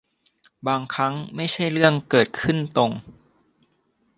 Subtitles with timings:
[0.67, 2.91] บางครั้งไม่ใช่เรื่องเกิดขึ้นตรง